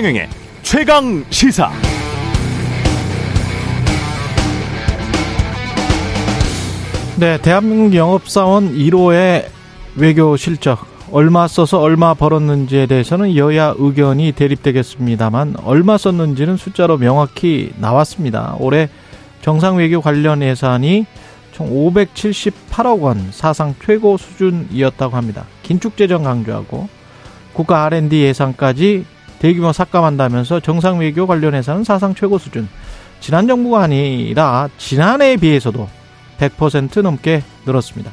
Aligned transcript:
최경영의 0.00 0.28
최강 0.62 1.24
시사. 1.28 1.70
네, 7.18 7.36
대한민국 7.42 7.94
영업사원 7.94 8.72
1호의 8.74 9.44
외교 9.96 10.38
실적 10.38 10.86
얼마 11.12 11.46
써서 11.46 11.80
얼마 11.80 12.14
벌었는지에 12.14 12.86
대해서는 12.86 13.36
여야 13.36 13.74
의견이 13.76 14.32
대립되겠습니다만 14.32 15.56
얼마 15.64 15.98
썼는지는 15.98 16.56
숫자로 16.56 16.96
명확히 16.96 17.74
나왔습니다. 17.76 18.56
올해 18.58 18.88
정상 19.42 19.76
외교 19.76 20.00
관련 20.00 20.40
예산이 20.40 21.04
총 21.52 21.68
578억 21.68 23.02
원 23.02 23.28
사상 23.32 23.74
최고 23.84 24.16
수준이었다고 24.16 25.14
합니다. 25.14 25.44
긴축 25.62 25.98
재정 25.98 26.22
강조하고 26.22 26.88
국가 27.52 27.84
R&D 27.84 28.22
예산까지 28.22 29.04
대규모 29.40 29.72
삭감한다면서 29.72 30.60
정상 30.60 30.98
외교 30.98 31.26
관련 31.26 31.54
예산은 31.54 31.82
사상 31.82 32.14
최고 32.14 32.38
수준. 32.38 32.68
지난 33.20 33.48
정부가 33.48 33.82
아니라 33.82 34.68
지난해에 34.76 35.36
비해서도 35.36 35.88
100% 36.38 37.02
넘게 37.02 37.42
늘었습니다. 37.66 38.12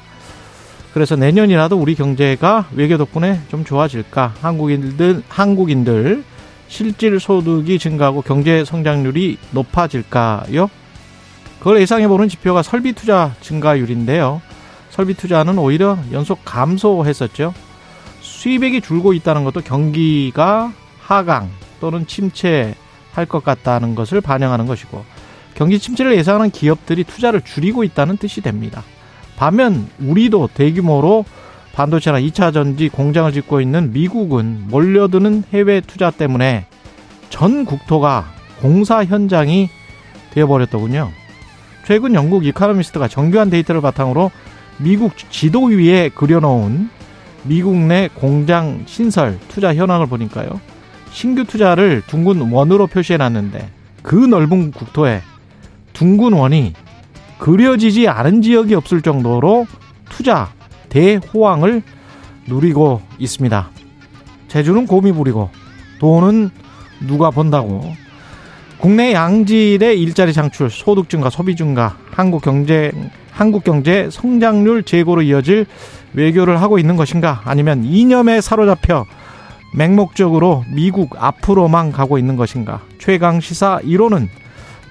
그래서 0.93 1.15
내년이라도 1.15 1.77
우리 1.77 1.95
경제가 1.95 2.67
외교 2.73 2.97
덕분에 2.97 3.41
좀 3.49 3.65
좋아질까? 3.65 4.35
한국인들 4.41 5.21
한국인들 5.27 6.23
실질 6.69 7.19
소득이 7.19 7.77
증가하고 7.77 8.21
경제 8.21 8.63
성장률이 8.63 9.37
높아질까요? 9.51 10.69
그걸 11.59 11.81
예상해 11.81 12.07
보는 12.07 12.29
지표가 12.29 12.63
설비 12.63 12.93
투자 12.93 13.33
증가율인데요. 13.41 14.41
설비 14.89 15.13
투자는 15.13 15.57
오히려 15.57 15.97
연속 16.13 16.39
감소했었죠. 16.45 17.53
수입액이 18.21 18.81
줄고 18.81 19.11
있다는 19.11 19.43
것도 19.43 19.61
경기가 19.61 20.71
하강 21.07 21.49
또는 21.79 22.05
침체할 22.05 23.25
것 23.29 23.43
같다는 23.43 23.95
것을 23.95 24.19
반영하는 24.19 24.67
것이고 24.67 25.05
경기 25.55 25.79
침체를 25.79 26.17
예상하는 26.17 26.51
기업들이 26.51 27.03
투자를 27.05 27.41
줄이고 27.41 27.83
있다는 27.83 28.17
뜻이 28.17 28.41
됩니다. 28.41 28.83
반면 29.37 29.87
우리도 29.99 30.49
대규모로 30.53 31.25
반도체나 31.73 32.19
2차 32.19 32.53
전지 32.53 32.89
공장을 32.89 33.31
짓고 33.31 33.61
있는 33.61 33.93
미국은 33.93 34.65
몰려드는 34.67 35.43
해외 35.53 35.79
투자 35.79 36.11
때문에 36.11 36.65
전 37.29 37.65
국토가 37.65 38.25
공사 38.59 39.05
현장이 39.05 39.69
되어버렸더군요. 40.31 41.11
최근 41.85 42.15
영국 42.15 42.45
이카노미스트가 42.45 43.07
정교한 43.07 43.49
데이터를 43.49 43.79
바탕으로 43.81 44.31
미국 44.77 45.13
지도 45.31 45.65
위에 45.65 46.09
그려놓은 46.09 46.89
미국 47.43 47.77
내 47.77 48.09
공장 48.13 48.83
신설 48.85 49.39
투자 49.47 49.73
현황을 49.73 50.07
보니까요. 50.07 50.59
신규 51.11 51.45
투자를 51.45 52.01
둥근 52.07 52.51
원으로 52.51 52.87
표시해 52.87 53.17
놨는데 53.17 53.69
그 54.01 54.15
넓은 54.15 54.71
국토에 54.71 55.21
둥근 55.93 56.33
원이 56.33 56.73
그려지지 57.39 58.07
않은 58.07 58.41
지역이 58.41 58.73
없을 58.75 59.01
정도로 59.01 59.67
투자 60.09 60.49
대호황을 60.89 61.81
누리고 62.47 63.01
있습니다. 63.19 63.69
제주는 64.47 64.87
곰이 64.87 65.11
부리고 65.11 65.49
돈은 65.99 66.49
누가 67.07 67.31
번다고 67.31 67.93
국내 68.77 69.13
양질의 69.13 69.99
일자리 69.99 70.33
창출, 70.33 70.69
소득 70.69 71.09
증가, 71.09 71.29
소비 71.29 71.55
증가, 71.55 71.97
한국 72.11 72.43
경제 72.43 72.91
한국 73.31 73.63
경제 73.63 74.09
성장률 74.09 74.83
제고로 74.83 75.21
이어질 75.21 75.67
외교를 76.13 76.61
하고 76.61 76.79
있는 76.79 76.95
것인가? 76.95 77.41
아니면 77.45 77.83
이념에 77.83 78.41
사로잡혀 78.41 79.05
맹목적으로 79.73 80.63
미국 80.69 81.15
앞으로만 81.17 81.91
가고 81.91 82.17
있는 82.17 82.35
것인가? 82.35 82.81
최강 82.99 83.39
시사 83.39 83.79
1호는 83.83 84.27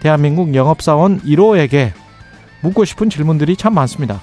대한민국 0.00 0.54
영업사원 0.54 1.20
1호에게 1.22 1.92
묻고 2.60 2.84
싶은 2.84 3.10
질문들이 3.10 3.56
참 3.56 3.74
많습니다. 3.74 4.20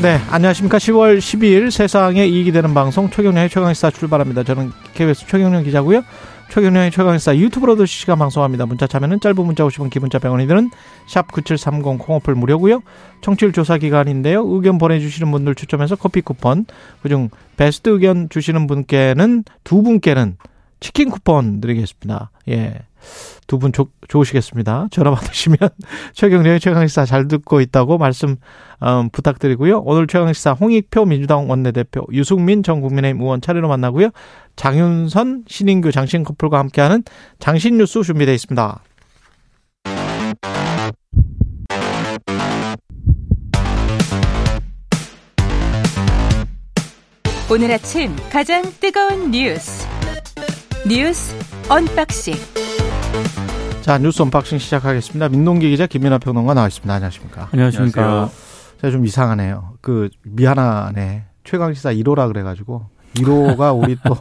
네, 0.00 0.20
안녕하십니까. 0.30 0.78
10월 0.78 1.18
12일 1.18 1.72
세상에 1.72 2.24
이익이 2.24 2.52
되는 2.52 2.72
방송 2.72 3.10
최경련의 3.10 3.50
최강시사 3.50 3.90
출발합니다. 3.90 4.44
저는 4.44 4.70
KBS 4.94 5.26
최경련 5.26 5.64
기자고요. 5.64 6.02
최경련의 6.50 6.90
최강시사 6.90 7.36
유튜브로도 7.36 7.84
실시간 7.86 8.18
방송합니다. 8.18 8.66
문자 8.66 8.86
참여는 8.86 9.20
짧은 9.20 9.44
문자 9.44 9.64
오시면 9.64 9.90
기본자 9.90 10.18
100원이 10.18 10.48
드는 10.48 10.70
샵 11.06 11.30
9730 11.30 11.98
콩오플 11.98 12.34
무료고요. 12.34 12.82
청취율 13.20 13.52
조사 13.52 13.76
기간인데요. 13.76 14.44
의견 14.46 14.78
보내주시는 14.78 15.30
분들 15.30 15.54
추첨해서 15.54 15.94
커피 15.96 16.22
쿠폰 16.22 16.64
그중 17.02 17.28
베스트 17.56 17.90
의견 17.90 18.28
주시는 18.28 18.66
분께는 18.66 19.44
두 19.62 19.82
분께는 19.82 20.36
치킨 20.80 21.10
쿠폰 21.10 21.60
드리겠습니다. 21.60 22.30
예. 22.48 22.80
두 23.46 23.58
분 23.58 23.72
좋으시겠습니다. 24.08 24.88
전화 24.90 25.10
받으시면 25.10 25.56
최경련의 26.14 26.60
최강시사 26.60 27.04
잘 27.06 27.28
듣고 27.28 27.60
있다고 27.60 27.98
말씀 27.98 28.36
음, 28.82 29.08
부탁드리고요. 29.10 29.80
오늘 29.80 30.06
최강시사 30.06 30.52
홍익표 30.52 31.06
민주당 31.06 31.48
원내대표 31.50 32.06
유승민 32.12 32.62
전 32.62 32.80
국민의힘 32.80 33.20
의원 33.20 33.40
차례로 33.40 33.68
만나고요. 33.68 34.10
장윤선 34.56 35.44
신인규 35.48 35.92
장신 35.92 36.24
커플과 36.24 36.58
함께하는 36.58 37.04
장신 37.38 37.78
뉴스 37.78 38.02
준비되어 38.02 38.34
있습니다. 38.34 38.82
오늘 47.50 47.72
아침 47.72 48.14
가장 48.30 48.62
뜨거운 48.78 49.30
뉴스 49.30 49.86
뉴스 50.86 51.34
언박싱. 51.68 52.67
자 53.82 53.96
뉴스 53.98 54.20
언박싱 54.22 54.58
시작하겠습니다. 54.58 55.28
민동기 55.30 55.70
기자 55.70 55.86
김민하 55.86 56.18
평론가 56.18 56.54
나와 56.54 56.66
있습니다. 56.68 56.92
안녕하십니까? 56.92 57.48
안녕하십니까? 57.52 58.02
안녕하세요. 58.02 58.30
제가 58.80 58.90
좀 58.90 59.06
이상하네요. 59.06 59.74
그 59.80 60.08
미안하네 60.24 61.24
최강 61.44 61.72
시사 61.72 61.92
1호라 61.94 62.28
그래가지고 62.28 62.86
1호가 63.14 63.72
우리 63.82 63.96
또 64.04 64.16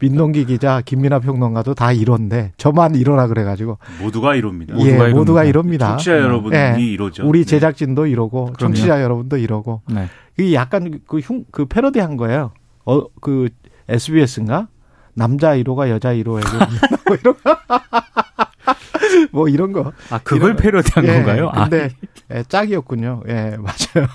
민동기 0.00 0.44
기자 0.44 0.80
김민아 0.84 1.18
평론가도 1.18 1.74
다 1.74 1.88
1호인데 1.88 2.52
저만 2.58 2.92
1호라 2.92 3.28
그래가지고 3.28 3.78
모두가 4.00 4.34
1호입니다. 4.36 4.78
예, 4.78 4.92
모두가, 4.96 5.08
모두가 5.08 5.44
1호입니다. 5.46 5.88
청취자 5.90 6.18
여러분이 6.18 6.54
예, 6.56 6.74
1호죠. 6.78 7.26
우리 7.26 7.40
네. 7.40 7.44
제작진도 7.44 8.04
1호고 8.04 8.56
청취자 8.56 9.02
여러분도 9.02 9.36
1호고 9.36 9.80
네. 9.92 10.08
이게 10.38 10.54
약간 10.54 11.00
그, 11.08 11.18
흉, 11.18 11.44
그 11.50 11.66
패러디한 11.66 12.16
거예요. 12.16 12.52
어 12.84 13.02
그 13.20 13.48
SBS인가 13.88 14.68
남자 15.14 15.56
1호가 15.56 15.88
여자 15.88 16.12
1호에게 16.14 16.46
뭐 17.06 17.16
이런 17.16 17.34
뭐 19.32 19.48
이런 19.48 19.72
거. 19.72 19.92
아 20.10 20.18
그걸 20.18 20.56
패러디한 20.56 21.04
예, 21.06 21.12
건가요? 21.14 21.50
근데 21.54 21.90
아. 22.30 22.38
예, 22.38 22.42
짝이었군요. 22.44 23.22
예 23.28 23.56
맞아요. 23.58 24.08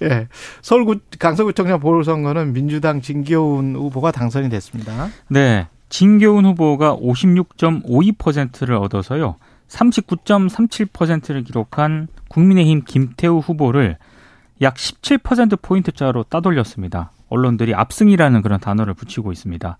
예. 0.02 0.28
서울 0.62 1.00
강서구청장 1.18 1.80
보궐선거는 1.80 2.52
민주당 2.52 3.00
진교훈 3.00 3.74
후보가 3.76 4.12
당선이 4.12 4.48
됐습니다. 4.50 5.08
네. 5.28 5.66
진교훈 5.88 6.44
후보가 6.46 6.96
56.52%를 6.96 8.76
얻어서요. 8.76 9.36
39.37%를 9.68 11.42
기록한 11.42 12.08
국민의힘 12.28 12.82
김태우 12.86 13.38
후보를 13.38 13.96
약 14.62 14.74
17%포인트 14.74 15.90
차로 15.92 16.24
따돌렸습니다. 16.24 17.10
언론들이 17.30 17.74
압승이라는 17.74 18.42
그런 18.42 18.60
단어를 18.60 18.94
붙이고 18.94 19.32
있습니다. 19.32 19.78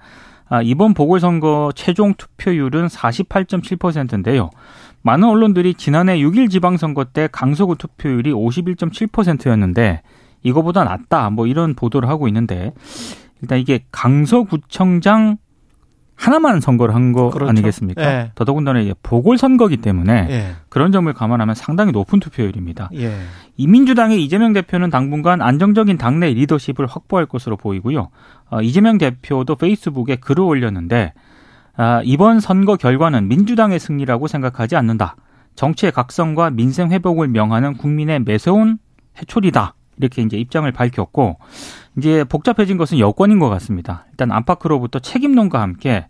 아, 0.49 0.63
이번 0.63 0.95
보궐선거 0.95 1.73
최종 1.77 2.15
투표율은 2.15 2.89
48.7%인데요. 2.89 4.51
많은 5.03 5.29
언론들이 5.29 5.75
지난해 5.75 6.19
6일 6.19 6.51
지방선거 6.51 7.05
때 7.05 7.29
강서구 7.31 7.77
투표율이 7.77 8.33
51.7%였는데 8.33 10.03
이거보다 10.43 10.85
낫다 10.85 11.31
뭐 11.31 11.47
이런 11.47 11.75
보도를 11.75 12.09
하고 12.09 12.27
있는데 12.29 12.73
일단 13.41 13.59
이게 13.59 13.85
강서구청장 13.93 15.39
하나만 16.21 16.61
선거를 16.61 16.95
한거 16.95 17.31
그렇죠. 17.31 17.49
아니겠습니까? 17.49 18.03
예. 18.03 18.33
더더군다나 18.35 18.81
이게 18.81 18.95
보궐선거기 19.03 19.79
때문에 19.79 20.27
예. 20.29 20.53
그런 20.69 20.93
점을 20.93 21.11
감안하면 21.11 21.55
상당히 21.55 21.93
높은 21.93 22.21
투표율입니다. 22.21 22.91
예. 22.97 23.17
이 23.57 23.67
민주당의 23.67 24.23
이재명 24.23 24.53
대표는 24.53 24.91
당분간 24.91 25.41
안정적인 25.41 25.97
당내 25.97 26.35
리더십을 26.35 26.87
확보할 26.87 27.25
것으로 27.25 27.57
보이고요. 27.57 28.11
어, 28.51 28.61
이재명 28.61 28.99
대표도 28.99 29.57
페이스북에 29.57 30.17
글을 30.17 30.45
올렸는데 30.45 31.15
아, 31.77 32.03
이번 32.05 32.41
선거 32.41 32.77
결과는 32.77 33.27
민주당의 33.27 33.79
승리라고 33.79 34.27
생각하지 34.27 34.77
않는다. 34.77 35.17
정치의 35.55 35.91
각성과 35.93 36.51
민생 36.51 36.91
회복을 36.91 37.29
명하는 37.29 37.79
국민의 37.79 38.21
매서운 38.21 38.77
해초리다. 39.19 39.75
이렇게 40.01 40.23
이제 40.23 40.37
입장을 40.37 40.71
밝혔고 40.71 41.39
이제 41.99 42.25
복잡해진 42.25 42.77
것은 42.77 42.99
여권인 42.99 43.39
것 43.39 43.49
같습니다. 43.51 44.07
일단 44.11 44.33
안팎으로부터 44.33 44.99
책임론과 44.99 45.61
함께 45.61 46.07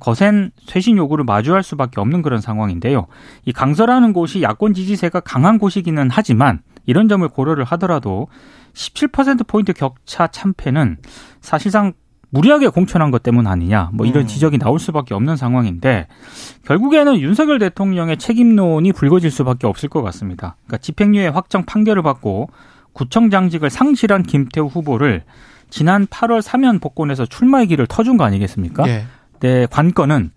거센 0.00 0.50
쇄신 0.66 0.96
요구를 0.96 1.24
마주할 1.24 1.62
수밖에 1.62 2.00
없는 2.00 2.22
그런 2.22 2.40
상황인데요. 2.40 3.06
이 3.44 3.52
강서라는 3.52 4.12
곳이 4.12 4.42
야권 4.42 4.74
지지세가 4.74 5.20
강한 5.20 5.58
곳이기는 5.58 6.08
하지만 6.10 6.60
이런 6.86 7.08
점을 7.08 7.26
고려를 7.28 7.64
하더라도 7.64 8.28
17%포인트 8.74 9.72
격차 9.72 10.26
참패는 10.26 10.96
사실상 11.40 11.92
무리하게 12.30 12.68
공천한 12.68 13.10
것 13.10 13.22
때문 13.22 13.46
아니냐 13.46 13.90
뭐 13.92 14.06
이런 14.06 14.24
음. 14.24 14.26
지적이 14.26 14.58
나올 14.58 14.78
수밖에 14.78 15.14
없는 15.14 15.36
상황인데 15.36 16.06
결국에는 16.64 17.18
윤석열 17.20 17.58
대통령의 17.58 18.18
책임론이 18.18 18.92
불거질 18.92 19.30
수밖에 19.30 19.66
없을 19.66 19.88
것 19.88 20.02
같습니다. 20.02 20.56
그러니까 20.66 20.78
집행유예 20.78 21.28
확정 21.28 21.64
판결을 21.64 22.02
받고 22.02 22.50
구청장직을 22.92 23.70
상실한 23.70 24.22
김태우 24.22 24.66
후보를 24.66 25.22
지난 25.70 26.06
8월 26.06 26.42
사면 26.42 26.80
복권에서 26.80 27.26
출마의 27.26 27.68
길을 27.68 27.86
터준 27.86 28.16
거 28.16 28.24
아니겠습니까? 28.24 28.84
네. 28.84 29.06
네, 29.40 29.66
관건은 29.70 30.32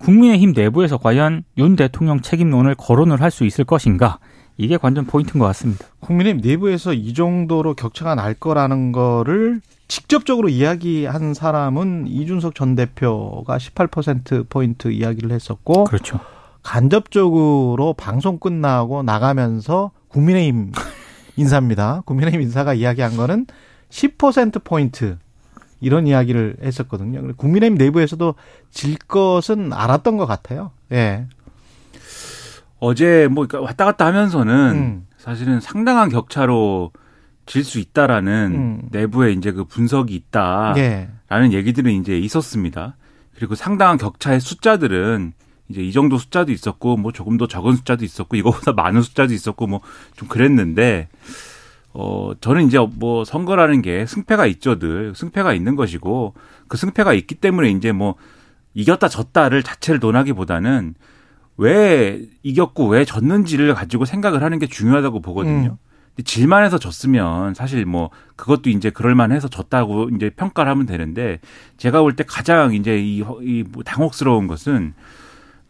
국민의힘 0.00 0.52
내부에서 0.56 0.96
과연 0.98 1.44
윤 1.58 1.76
대통령 1.76 2.20
책임론을 2.20 2.74
거론을 2.76 3.20
할 3.20 3.30
수 3.30 3.44
있을 3.44 3.64
것인가? 3.64 4.18
이게 4.56 4.76
관전 4.76 5.06
포인트인 5.06 5.38
것 5.38 5.46
같습니다. 5.46 5.86
국민의힘 6.00 6.40
내부에서 6.42 6.92
이 6.92 7.14
정도로 7.14 7.74
격차가 7.74 8.14
날 8.14 8.34
거라는 8.34 8.90
거를 8.92 9.60
직접적으로 9.86 10.48
이야기한 10.48 11.32
사람은 11.34 12.06
이준석 12.08 12.54
전 12.54 12.74
대표가 12.74 13.56
18% 13.56 14.48
포인트 14.48 14.88
이야기를 14.88 15.30
했었고 15.30 15.84
그렇죠. 15.84 16.20
간접적으로 16.62 17.94
방송 17.94 18.38
끝나고 18.38 19.02
나가면서 19.02 19.92
국민의힘 20.08 20.72
인사입니다. 21.38 22.02
국민의힘 22.04 22.40
인사가 22.42 22.74
이야기한 22.74 23.16
거는 23.16 23.46
10% 23.90 24.64
포인트 24.64 25.18
이런 25.80 26.06
이야기를 26.06 26.58
했었거든요. 26.62 27.34
국민의힘 27.36 27.78
내부에서도 27.78 28.34
질 28.70 28.96
것은 28.98 29.72
알았던 29.72 30.16
것 30.16 30.26
같아요. 30.26 30.72
예. 30.92 31.26
어제 32.80 33.28
뭐 33.28 33.46
왔다 33.52 33.84
갔다 33.84 34.06
하면서는 34.06 34.70
음. 34.74 35.06
사실은 35.16 35.60
상당한 35.60 36.08
격차로 36.08 36.92
질 37.48 37.64
수 37.64 37.78
있다라는 37.78 38.52
음. 38.54 38.88
내부에 38.92 39.32
이제 39.32 39.52
그 39.52 39.64
분석이 39.64 40.14
있다라는 40.14 40.76
예. 40.78 41.52
얘기들은 41.52 41.90
이제 41.92 42.16
있었습니다. 42.18 42.96
그리고 43.34 43.54
상당한 43.54 43.96
격차의 43.96 44.40
숫자들은 44.40 45.32
이제 45.68 45.82
이 45.82 45.92
정도 45.92 46.18
숫자도 46.18 46.52
있었고 46.52 46.96
뭐 46.96 47.12
조금 47.12 47.36
더 47.36 47.46
적은 47.46 47.74
숫자도 47.76 48.04
있었고 48.04 48.36
이거보다 48.36 48.72
많은 48.74 49.02
숫자도 49.02 49.34
있었고 49.34 49.66
뭐 49.66 49.80
좀 50.16 50.28
그랬는데 50.28 51.08
어 51.94 52.32
저는 52.40 52.66
이제 52.66 52.78
뭐 52.78 53.24
선거라는 53.24 53.82
게 53.82 54.06
승패가 54.06 54.46
있죠 54.46 54.78
늘 54.78 55.14
승패가 55.14 55.54
있는 55.54 55.74
것이고 55.76 56.34
그 56.68 56.76
승패가 56.76 57.14
있기 57.14 57.34
때문에 57.36 57.70
이제 57.70 57.92
뭐 57.92 58.14
이겼다 58.74 59.08
졌다를 59.08 59.62
자체를 59.62 59.98
논하기보다는 60.00 60.94
왜 61.56 62.20
이겼고 62.42 62.88
왜 62.88 63.04
졌는지를 63.04 63.74
가지고 63.74 64.04
생각을 64.04 64.42
하는 64.42 64.58
게 64.58 64.66
중요하다고 64.66 65.20
보거든요. 65.20 65.76
음. 65.80 66.22
질만 66.24 66.64
해서 66.64 66.78
졌으면 66.78 67.54
사실 67.54 67.84
뭐 67.84 68.10
그것도 68.36 68.70
이제 68.70 68.90
그럴만 68.90 69.30
해서 69.32 69.48
졌다고 69.48 70.10
이제 70.10 70.30
평가를 70.30 70.70
하면 70.70 70.86
되는데 70.86 71.40
제가 71.78 72.00
볼 72.02 72.14
때 72.16 72.24
가장 72.24 72.74
이제 72.74 72.98
이, 72.98 73.18
이뭐 73.18 73.82
당혹스러운 73.84 74.46
것은 74.48 74.94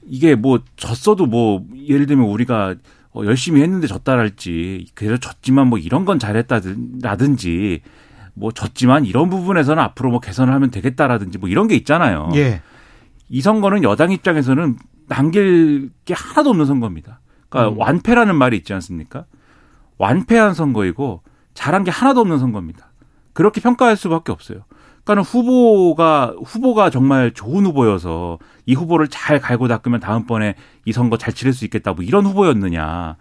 이게 0.09 0.35
뭐 0.35 0.61
졌어도 0.77 1.27
뭐 1.27 1.65
예를 1.87 2.07
들면 2.07 2.27
우리가 2.27 2.75
어 3.15 3.25
열심히 3.25 3.63
했는데 3.63 3.87
졌다랄지 3.87 4.89
그래서 4.95 5.17
졌지만 5.19 5.69
뭐 5.69 5.79
이런 5.79 6.05
건 6.05 6.19
잘했다라든지 6.19 7.81
뭐 8.35 8.53
졌지만 8.53 9.05
이런 9.05 9.31
부분에서는 9.31 9.83
앞으로 9.83 10.11
뭐 10.11 10.21
개선을 10.21 10.53
하면 10.53 10.71
되겠다라든지 10.71 11.39
뭐 11.39 11.49
이런 11.49 11.69
게 11.69 11.75
있잖아요. 11.77 12.31
예. 12.35 12.63
이 13.29 13.41
선거는 13.41 13.83
여당 13.83 14.13
입장에서는 14.13 14.77
남길 15.09 15.91
게 16.05 16.15
하나도 16.15 16.51
없는 16.51 16.67
선거입니다. 16.67 17.21
그러니까 17.49 17.75
음. 17.75 17.81
완패라는 17.81 18.37
말이 18.37 18.57
있지 18.57 18.73
않습니까? 18.75 19.25
완패한 19.99 20.55
선거이고 20.55 21.23
잘한 21.55 21.85
게 21.85 21.91
하나도 21.91 22.21
없는 22.21 22.39
선거입니다. 22.39 22.93
그렇게 23.33 23.61
평가할 23.61 23.97
수밖에 23.97 24.33
없어요. 24.33 24.61
그러니까는 25.09 25.23
후보가 25.23 26.35
후보가 26.45 26.91
정말 26.91 27.33
좋은 27.33 27.65
후보여서 27.65 28.39
이 28.67 28.75
후보를 28.75 29.09
잘 29.09 29.41
갈고 29.41 29.67
닦으면 29.67 30.01
다음번에 30.01 30.55
이 30.85 30.93
선거 30.93 31.17
잘 31.17 31.33
치를 31.33 31.55
수 31.55 31.65
있겠다 31.65 31.95
뭐 31.95 32.05
이런 32.05 32.27
후보였느냐. 32.27 33.17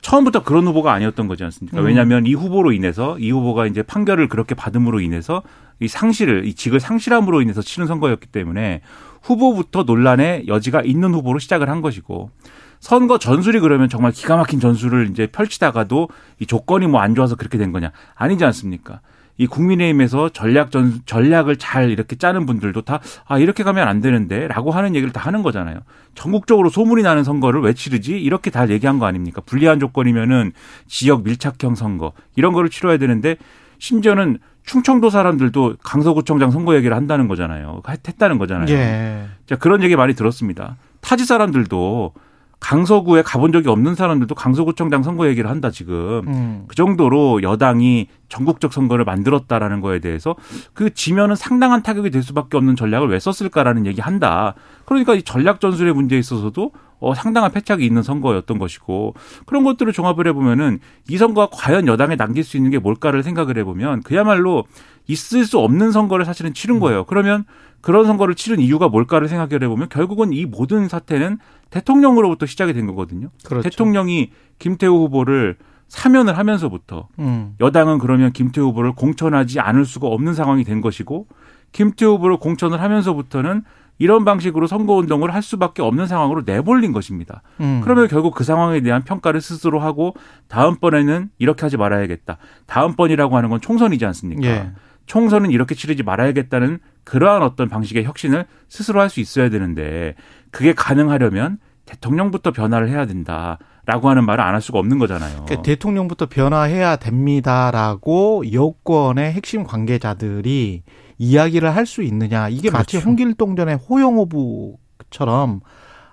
처음부터 0.00 0.44
그런 0.44 0.66
후보가 0.68 0.92
아니었던 0.92 1.26
거지 1.26 1.42
않습니까? 1.44 1.80
음. 1.80 1.84
왜냐하면 1.84 2.24
이 2.24 2.32
후보로 2.32 2.72
인해서 2.72 3.18
이 3.18 3.30
후보가 3.32 3.66
이제 3.66 3.82
판결을 3.82 4.28
그렇게 4.28 4.54
받음으로 4.54 5.00
인해서 5.00 5.42
이 5.80 5.88
상실을 5.88 6.46
이 6.46 6.54
직을 6.54 6.78
상실함으로 6.78 7.42
인해서 7.42 7.60
치는 7.62 7.88
선거였기 7.88 8.28
때문에 8.28 8.80
후보부터 9.22 9.82
논란의 9.82 10.46
여지가 10.46 10.82
있는 10.82 11.12
후보로 11.14 11.40
시작을 11.40 11.68
한 11.68 11.82
것이고 11.82 12.30
선거 12.78 13.18
전술이 13.18 13.58
그러면 13.58 13.88
정말 13.88 14.12
기가 14.12 14.36
막힌 14.36 14.60
전술을 14.60 15.10
이제 15.10 15.26
펼치다가도 15.26 16.08
이 16.38 16.46
조건이 16.46 16.86
뭐 16.86 17.00
안 17.00 17.16
좋아서 17.16 17.34
그렇게 17.34 17.58
된 17.58 17.72
거냐 17.72 17.90
아니지 18.14 18.44
않습니까? 18.44 19.00
이 19.38 19.46
국민의힘에서 19.46 20.28
전략 20.30 20.70
전 20.70 21.00
전략을 21.06 21.56
잘 21.56 21.90
이렇게 21.90 22.16
짜는 22.16 22.44
분들도 22.44 22.82
다 22.82 23.00
아 23.26 23.38
이렇게 23.38 23.62
가면 23.62 23.86
안 23.86 24.00
되는데라고 24.00 24.70
하는 24.70 24.94
얘기를 24.94 25.12
다 25.12 25.20
하는 25.20 25.42
거잖아요. 25.42 25.80
전국적으로 26.14 26.68
소문이 26.70 27.02
나는 27.02 27.24
선거를 27.24 27.60
왜 27.62 27.72
치르지? 27.72 28.18
이렇게 28.18 28.50
다 28.50 28.68
얘기한 28.68 28.98
거 28.98 29.06
아닙니까? 29.06 29.40
불리한 29.44 29.78
조건이면은 29.80 30.52
지역 30.86 31.24
밀착형 31.24 31.74
선거 31.76 32.12
이런 32.36 32.52
거를 32.52 32.68
치러야 32.70 32.96
되는데 32.98 33.36
심지어는 33.78 34.38
충청도 34.64 35.08
사람들도 35.10 35.76
강서구청장 35.82 36.50
선거 36.50 36.74
얘기를 36.76 36.94
한다는 36.96 37.28
거잖아요. 37.28 37.80
했다는 37.86 38.38
거잖아요. 38.38 38.68
예. 38.74 39.26
자 39.46 39.56
그런 39.56 39.82
얘기 39.82 39.94
많이 39.96 40.14
들었습니다. 40.14 40.76
타지 41.00 41.24
사람들도 41.24 42.12
강서구에 42.60 43.22
가본 43.22 43.52
적이 43.52 43.68
없는 43.68 43.94
사람들도 43.94 44.34
강서구청장 44.34 45.02
선거 45.02 45.28
얘기를 45.28 45.48
한다 45.48 45.70
지금 45.70 46.22
음. 46.26 46.64
그 46.66 46.74
정도로 46.74 47.42
여당이 47.42 48.08
전국적 48.28 48.72
선거를 48.72 49.04
만들었다라는 49.04 49.80
거에 49.80 50.00
대해서 50.00 50.34
그 50.74 50.92
지면은 50.92 51.36
상당한 51.36 51.82
타격이 51.82 52.10
될 52.10 52.22
수밖에 52.22 52.56
없는 52.56 52.76
전략을 52.76 53.08
왜 53.08 53.18
썼을까라는 53.18 53.86
얘기 53.86 54.00
한다. 54.00 54.54
그러니까 54.84 55.14
이 55.14 55.22
전략 55.22 55.60
전술의 55.60 55.94
문제에 55.94 56.18
있어서도 56.18 56.72
어, 57.00 57.14
상당한 57.14 57.52
패착이 57.52 57.84
있는 57.84 58.02
선거였던 58.02 58.58
것이고 58.58 59.14
그런 59.46 59.64
것들을 59.64 59.92
종합을 59.92 60.26
해보면은 60.28 60.80
이 61.08 61.16
선거가 61.16 61.48
과연 61.52 61.86
여당에 61.86 62.16
남길 62.16 62.44
수 62.44 62.56
있는 62.56 62.70
게 62.70 62.78
뭘까를 62.78 63.22
생각을 63.22 63.56
해보면 63.58 64.02
그야말로 64.02 64.64
있을 65.06 65.44
수 65.44 65.58
없는 65.58 65.92
선거를 65.92 66.24
사실은 66.24 66.52
치른 66.54 66.76
음. 66.76 66.80
거예요. 66.80 67.04
그러면 67.04 67.44
그런 67.80 68.06
선거를 68.06 68.34
치른 68.34 68.60
이유가 68.60 68.88
뭘까를 68.88 69.28
생각을 69.28 69.62
해보면 69.62 69.88
결국은 69.88 70.32
이 70.32 70.44
모든 70.44 70.88
사태는 70.88 71.38
대통령으로부터 71.70 72.46
시작이 72.46 72.72
된 72.72 72.86
거거든요. 72.86 73.28
그렇죠. 73.44 73.68
대통령이 73.68 74.30
김태우 74.58 75.04
후보를 75.04 75.56
사면을 75.86 76.36
하면서부터 76.36 77.08
음. 77.18 77.54
여당은 77.60 77.98
그러면 77.98 78.32
김태우 78.32 78.66
후보를 78.66 78.92
공천하지 78.92 79.60
않을 79.60 79.84
수가 79.84 80.08
없는 80.08 80.34
상황이 80.34 80.64
된 80.64 80.80
것이고 80.80 81.26
김태우 81.72 82.14
후보를 82.14 82.38
공천을 82.38 82.80
하면서부터는 82.80 83.62
이런 83.98 84.24
방식으로 84.24 84.66
선거운동을 84.66 85.34
할 85.34 85.42
수밖에 85.42 85.82
없는 85.82 86.06
상황으로 86.06 86.42
내몰린 86.46 86.92
것입니다. 86.92 87.42
음. 87.60 87.80
그러면 87.82 88.08
결국 88.08 88.34
그 88.34 88.44
상황에 88.44 88.80
대한 88.80 89.02
평가를 89.04 89.40
스스로 89.40 89.80
하고 89.80 90.14
다음번에는 90.48 91.30
이렇게 91.38 91.62
하지 91.62 91.76
말아야겠다. 91.76 92.38
다음번이라고 92.66 93.36
하는 93.36 93.50
건 93.50 93.60
총선이지 93.60 94.06
않습니까? 94.06 94.46
예. 94.46 94.70
총선은 95.06 95.50
이렇게 95.50 95.74
치르지 95.74 96.02
말아야겠다는 96.02 96.78
그러한 97.04 97.42
어떤 97.42 97.68
방식의 97.68 98.04
혁신을 98.04 98.46
스스로 98.68 99.00
할 99.00 99.08
수 99.08 99.20
있어야 99.20 99.48
되는데 99.48 100.14
그게 100.50 100.74
가능하려면 100.74 101.58
대통령부터 101.88 102.52
변화를 102.52 102.88
해야 102.90 103.06
된다라고 103.06 104.08
하는 104.08 104.24
말을 104.26 104.44
안 104.44 104.54
할 104.54 104.60
수가 104.60 104.78
없는 104.78 104.98
거잖아요. 104.98 105.44
그러니까 105.46 105.62
대통령부터 105.62 106.26
변화해야 106.26 106.96
됩니다라고 106.96 108.52
여권의 108.52 109.32
핵심 109.32 109.64
관계자들이 109.64 110.82
이야기를 111.18 111.74
할 111.74 111.86
수 111.86 112.02
있느냐. 112.02 112.48
이게 112.48 112.68
그렇죠. 112.68 112.76
마치 112.76 112.98
홍길동전의 112.98 113.76
호영호부처럼 113.88 115.60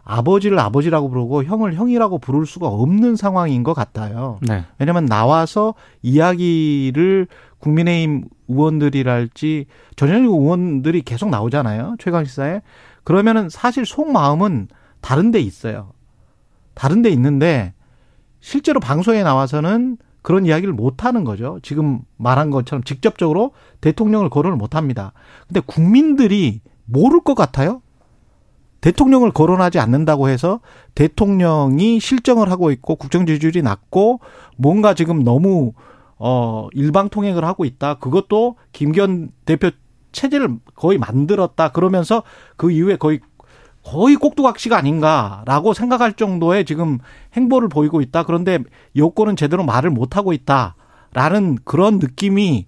아버지를 0.03 0.59
아버지라고 0.59 1.09
부르고 1.09 1.43
형을 1.43 1.73
형이라고 1.73 2.19
부를 2.19 2.45
수가 2.45 2.67
없는 2.67 3.15
상황인 3.15 3.63
것 3.63 3.73
같아요. 3.73 4.39
네. 4.41 4.63
왜냐하면 4.77 5.05
나와서 5.05 5.73
이야기를 6.03 7.27
국민의힘 7.59 8.25
의원들이랄지 8.47 9.65
전현직 9.95 10.29
의원들이 10.31 11.01
계속 11.01 11.29
나오잖아요. 11.29 11.95
최강 11.99 12.23
시사에. 12.23 12.61
그러면은 13.03 13.49
사실 13.49 13.85
속마음은 13.85 14.67
다른 15.05 15.29
데 15.29 15.39
있어요. 15.39 15.91
다른 16.73 17.03
데 17.03 17.11
있는데 17.11 17.75
실제로 18.39 18.79
방송에 18.79 19.21
나와서는 19.21 19.97
그런 20.23 20.47
이야기를 20.47 20.73
못 20.73 21.05
하는 21.05 21.23
거죠. 21.23 21.59
지금 21.61 21.99
말한 22.17 22.49
것처럼 22.49 22.83
직접적으로 22.83 23.51
대통령을 23.81 24.31
거론을 24.31 24.57
못 24.57 24.73
합니다. 24.73 25.13
근데 25.45 25.59
국민들이 25.59 26.59
모를 26.85 27.19
것 27.19 27.35
같아요? 27.35 27.83
대통령을 28.81 29.29
거론하지 29.29 29.77
않는다고 29.77 30.27
해서 30.27 30.59
대통령이 30.95 31.99
실정을 31.99 32.49
하고 32.49 32.71
있고 32.71 32.95
국정 32.95 33.27
지지율이 33.27 33.61
낮고 33.61 34.21
뭔가 34.57 34.95
지금 34.95 35.23
너무 35.23 35.73
어 36.17 36.67
일방 36.71 37.09
통행을 37.09 37.45
하고 37.45 37.63
있다. 37.63 37.99
그것도 37.99 38.55
김기현 38.71 39.29
대표 39.45 39.69
체제를 40.13 40.57
거의 40.75 40.97
만들었다. 40.97 41.69
그러면서 41.69 42.23
그 42.57 42.71
이후에 42.71 42.95
거의 42.95 43.19
거의 43.85 44.15
꼭두각시가 44.15 44.75
아닌가라고 44.77 45.73
생각할 45.73 46.13
정도의 46.13 46.65
지금 46.65 46.97
행보를 47.35 47.69
보이고 47.69 48.01
있다. 48.01 48.23
그런데 48.23 48.59
여권은 48.95 49.35
제대로 49.35 49.63
말을 49.63 49.91
못 49.91 50.17
하고 50.17 50.33
있다. 50.33 50.75
라는 51.13 51.57
그런 51.63 51.99
느낌이 51.99 52.65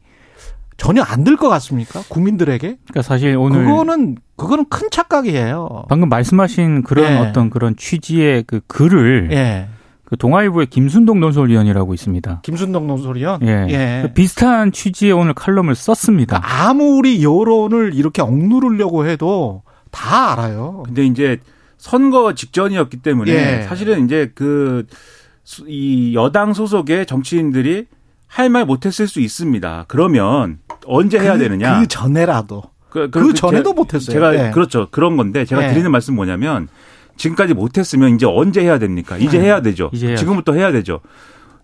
전혀 0.77 1.01
안 1.01 1.23
들 1.23 1.35
것 1.37 1.49
같습니까? 1.49 2.01
국민들에게? 2.07 2.77
그러니까 2.85 3.01
사실 3.01 3.35
오늘 3.35 3.65
그거는 3.65 4.17
그거는 4.35 4.65
큰 4.69 4.89
착각이에요. 4.91 5.85
방금 5.89 6.07
말씀하신 6.07 6.83
그런 6.83 7.11
예. 7.11 7.17
어떤 7.17 7.49
그런 7.49 7.75
취지의 7.75 8.43
그 8.45 8.61
글을 8.67 9.29
예. 9.31 9.67
그 10.05 10.15
동아일보의 10.15 10.67
김순동 10.67 11.19
논설위원이라고 11.19 11.93
있습니다. 11.95 12.41
김순동 12.43 12.85
논설위원. 12.85 13.41
예. 13.41 13.65
예. 13.69 13.99
그 14.03 14.13
비슷한 14.13 14.71
취지의 14.71 15.11
오늘 15.13 15.33
칼럼을 15.33 15.73
썼습니다. 15.73 16.39
아무리 16.43 17.23
여론을 17.23 17.95
이렇게 17.95 18.21
억누르려고 18.21 19.07
해도 19.07 19.63
다 19.91 20.33
알아요. 20.33 20.83
근데 20.85 21.05
이제 21.05 21.39
선거 21.77 22.33
직전이었기 22.33 22.97
때문에 22.97 23.31
예. 23.31 23.63
사실은 23.63 24.05
이제 24.05 24.31
그 24.35 24.85
이 25.67 26.13
여당 26.13 26.53
소속의 26.53 27.05
정치인들이 27.05 27.85
할 28.27 28.49
말 28.49 28.65
못했을 28.65 29.07
수 29.07 29.21
있습니다. 29.21 29.85
그러면 29.87 30.59
언제 30.85 31.17
해야 31.17 31.33
그, 31.33 31.39
되느냐? 31.39 31.79
그 31.79 31.87
전에라도. 31.87 32.63
그, 32.89 33.09
그 33.09 33.33
전에도 33.33 33.73
못했어요. 33.73 34.13
제가 34.13 34.47
예. 34.47 34.51
그렇죠. 34.51 34.87
그런 34.91 35.15
건데 35.15 35.45
제가 35.45 35.63
예. 35.63 35.69
드리는 35.69 35.89
말씀 35.89 36.15
뭐냐면 36.15 36.67
지금까지 37.15 37.53
못했으면 37.53 38.15
이제 38.15 38.25
언제 38.25 38.61
해야 38.61 38.77
됩니까? 38.79 39.17
이제 39.17 39.39
음. 39.39 39.43
해야 39.43 39.61
되죠. 39.61 39.89
이제. 39.93 40.15
지금부터 40.15 40.53
해야 40.53 40.71
되죠. 40.73 40.99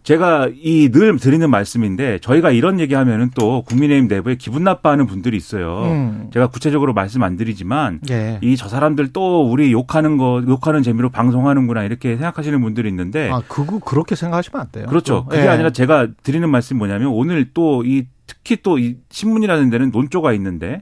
제가 0.03 0.49
이 0.61 0.89
늘 0.91 1.17
드리는 1.17 1.49
말씀인데 1.49 2.19
저희가 2.19 2.51
이런 2.51 2.79
얘기하면은 2.79 3.31
또 3.35 3.61
국민의힘 3.63 4.07
내부에 4.09 4.35
기분 4.35 4.63
나빠하는 4.63 5.07
분들이 5.07 5.37
있어요. 5.37 5.83
음. 5.85 6.29
제가 6.33 6.47
구체적으로 6.47 6.93
말씀 6.93 7.23
안 7.23 7.37
드리지만 7.37 8.01
예. 8.09 8.37
이저 8.41 8.67
사람들 8.67 9.13
또 9.13 9.49
우리 9.49 9.71
욕하는 9.71 10.17
거 10.17 10.43
욕하는 10.47 10.83
재미로 10.83 11.09
방송하는구나 11.09 11.83
이렇게 11.83 12.15
생각하시는 12.17 12.59
분들이 12.61 12.89
있는데 12.89 13.29
아, 13.31 13.41
그거 13.47 13.79
그렇게 13.79 14.15
생각하시면 14.15 14.61
안 14.61 14.67
돼요. 14.71 14.85
그렇죠. 14.87 15.13
또. 15.23 15.25
그게 15.25 15.43
예. 15.43 15.47
아니라 15.47 15.69
제가 15.71 16.07
드리는 16.23 16.47
말씀이 16.49 16.77
뭐냐면 16.77 17.07
오늘 17.07 17.51
또 17.53 17.83
이 17.85 18.03
특히 18.27 18.57
또 18.61 18.77
이 18.77 18.95
신문이라는 19.09 19.69
데는 19.69 19.91
논조가 19.91 20.33
있는데 20.33 20.81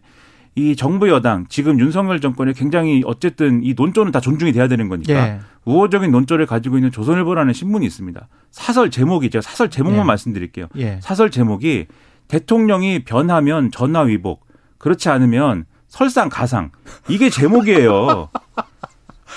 이 0.56 0.76
정부 0.76 1.10
여당 1.10 1.46
지금 1.48 1.80
윤석열 1.80 2.20
정권이 2.20 2.54
굉장히 2.54 3.04
어쨌든 3.06 3.64
이 3.64 3.74
논조는 3.74 4.12
다 4.12 4.20
존중이 4.20 4.52
돼야 4.52 4.68
되는 4.68 4.90
거니까 4.90 5.14
예. 5.14 5.40
우호적인 5.64 6.12
논조를 6.12 6.46
가지고 6.46 6.78
있는 6.78 6.92
조선일보라는 6.92 7.54
신문이 7.54 7.86
있습니다. 7.86 8.28
사설 8.52 8.92
제목이 8.92 9.30
제가 9.30 9.42
사설 9.42 9.70
제목만 9.70 10.02
예. 10.02 10.04
말씀드릴게요. 10.04 10.68
예. 10.76 11.00
사설 11.02 11.32
제목이 11.32 11.88
대통령이 12.28 13.04
변하면 13.04 13.72
전화 13.72 14.02
위복 14.02 14.46
그렇지 14.78 15.10
않으면 15.10 15.66
설상 15.88 16.30
가상 16.30 16.72
이게 17.08 17.30
제목이에요. 17.30 18.30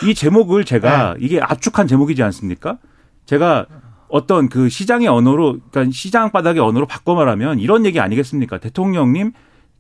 이 0.04 0.14
제목을 0.14 0.64
제가 0.64 1.14
이게 1.20 1.40
압축한 1.40 1.86
제목이지 1.86 2.22
않습니까? 2.24 2.78
제가 3.26 3.66
어떤 4.08 4.48
그 4.48 4.68
시장의 4.68 5.08
언어로 5.08 5.58
그러니까 5.70 5.92
시장 5.92 6.30
바닥의 6.30 6.60
언어로 6.60 6.86
바꿔 6.86 7.14
말하면 7.14 7.58
이런 7.60 7.84
얘기 7.84 8.00
아니겠습니까? 8.00 8.58
대통령님 8.58 9.32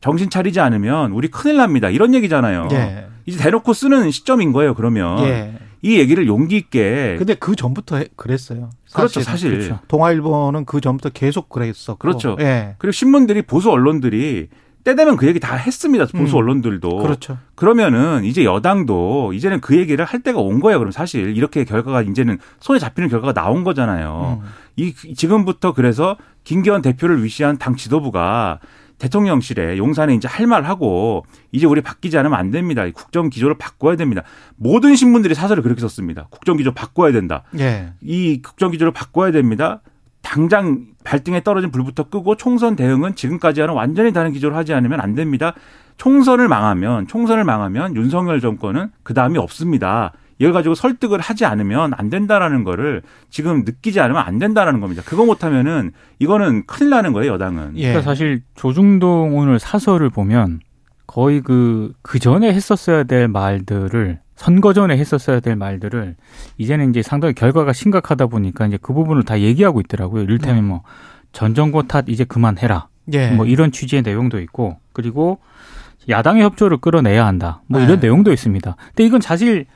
정신 0.04 0.28
차리지 0.28 0.60
않으면 0.60 1.12
우리 1.12 1.28
큰일 1.28 1.56
납니다. 1.56 1.88
이런 1.88 2.12
얘기잖아요. 2.12 2.68
예. 2.72 3.06
이제 3.24 3.42
대놓고 3.42 3.72
쓰는 3.72 4.10
시점인 4.10 4.52
거예요. 4.52 4.74
그러면 4.74 5.18
예. 5.24 5.54
이 5.80 5.98
얘기를 5.98 6.26
용기 6.26 6.58
있게 6.58 7.14
근데 7.16 7.34
그 7.34 7.56
전부터 7.56 7.96
해- 7.96 8.08
그랬어요. 8.14 8.68
그렇죠, 8.92 9.22
사실은. 9.22 9.60
사실. 9.60 9.68
그렇죠. 9.68 9.80
동아일보는 9.88 10.66
그 10.66 10.82
전부터 10.82 11.08
계속 11.08 11.48
그랬었고. 11.48 11.96
그렇죠. 11.96 12.36
예. 12.40 12.74
그리고 12.76 12.92
신문들이 12.92 13.40
보수 13.42 13.70
언론들이 13.70 14.48
때 14.84 14.94
되면 14.94 15.16
그 15.16 15.26
얘기 15.26 15.40
다 15.40 15.56
했습니다. 15.56 16.04
보수 16.14 16.36
음. 16.36 16.40
언론들도. 16.42 16.98
그렇죠. 16.98 17.38
그러면은 17.54 18.24
이제 18.24 18.44
여당도 18.44 19.32
이제는 19.32 19.62
그 19.62 19.74
얘기를 19.78 20.04
할 20.04 20.20
때가 20.20 20.38
온 20.38 20.60
거예요. 20.60 20.78
그럼 20.80 20.92
사실 20.92 21.34
이렇게 21.34 21.64
결과가 21.64 22.02
이제는 22.02 22.36
손에 22.60 22.78
잡히는 22.78 23.08
결과가 23.08 23.32
나온 23.32 23.64
거잖아요. 23.64 24.42
음. 24.42 24.48
이 24.76 24.92
지금부터 24.92 25.72
그래서 25.72 26.18
김기현 26.44 26.82
대표를 26.82 27.24
위시한 27.24 27.56
당 27.56 27.74
지도부가 27.74 28.58
대통령실에 29.04 29.76
용산에 29.78 30.14
이제 30.14 30.28
할 30.28 30.44
말 30.46 30.64
하고 30.64 31.24
이제 31.52 31.66
우리 31.66 31.80
바뀌지 31.80 32.18
않으면 32.18 32.38
안 32.38 32.50
됩니다. 32.50 32.84
이 32.84 32.92
국정 32.92 33.30
기조를 33.30 33.56
바꿔야 33.56 33.96
됩니다. 33.96 34.22
모든 34.56 34.94
신문들이 34.94 35.34
사설을 35.34 35.62
그렇게 35.62 35.80
썼습니다. 35.80 36.26
국정 36.30 36.58
기조 36.58 36.72
바꿔야 36.72 37.12
된다. 37.12 37.44
예. 37.58 37.92
이 38.02 38.42
국정 38.42 38.70
기조를 38.70 38.92
바꿔야 38.92 39.30
됩니다. 39.30 39.80
당장 40.20 40.86
발등에 41.02 41.42
떨어진 41.42 41.70
불부터 41.70 42.04
끄고 42.04 42.36
총선 42.36 42.76
대응은 42.76 43.14
지금까지와는 43.14 43.74
완전히 43.74 44.12
다른 44.12 44.32
기조를 44.32 44.56
하지 44.56 44.74
않으면 44.74 45.00
안 45.00 45.14
됩니다. 45.14 45.54
총선을 45.96 46.48
망하면 46.48 47.06
총선을 47.06 47.44
망하면 47.44 47.96
윤석열 47.96 48.40
정권은 48.40 48.90
그 49.02 49.14
다음이 49.14 49.38
없습니다. 49.38 50.12
이걸 50.38 50.52
가지고 50.52 50.74
설득을 50.74 51.20
하지 51.20 51.44
않으면 51.44 51.92
안 51.96 52.10
된다라는 52.10 52.64
거를 52.64 53.02
지금 53.30 53.64
느끼지 53.64 54.00
않으면 54.00 54.22
안 54.22 54.38
된다라는 54.38 54.80
겁니다. 54.80 55.02
그거 55.04 55.24
못하면은 55.24 55.92
이거는 56.18 56.66
큰일 56.66 56.90
나는 56.90 57.12
거예요 57.12 57.32
여당은. 57.34 57.72
예. 57.76 57.88
그러니까 57.88 58.02
사실 58.02 58.42
조중동 58.54 59.36
오늘 59.36 59.58
사설을 59.58 60.10
보면 60.10 60.60
거의 61.06 61.40
그, 61.40 61.92
그 62.02 62.18
전에 62.18 62.52
했었어야 62.52 63.04
될 63.04 63.28
말들을 63.28 64.20
선거 64.36 64.72
전에 64.72 64.96
했었어야 64.96 65.38
될 65.38 65.54
말들을 65.54 66.16
이제는 66.58 66.90
이제 66.90 67.02
상당히 67.02 67.34
결과가 67.34 67.72
심각하다 67.72 68.26
보니까 68.26 68.66
이제 68.66 68.78
그 68.82 68.92
부분을 68.92 69.22
다 69.22 69.38
얘기하고 69.40 69.80
있더라고요. 69.80 70.22
이를테면 70.22 70.64
뭐 70.64 70.82
전 71.34 71.52
정권 71.54 71.86
탓 71.86 72.08
이제 72.08 72.24
그만해라. 72.24 72.86
예. 73.12 73.30
뭐 73.32 73.44
이런 73.44 73.70
취지의 73.72 74.00
내용도 74.02 74.40
있고 74.40 74.78
그리고 74.94 75.40
야당의 76.08 76.42
협조를 76.44 76.78
끌어내야 76.78 77.26
한다. 77.26 77.60
뭐 77.66 77.80
이런 77.80 78.00
네. 78.00 78.06
내용도 78.06 78.32
있습니다. 78.32 78.76
근데 78.86 79.04
이건 79.04 79.20
사실 79.20 79.66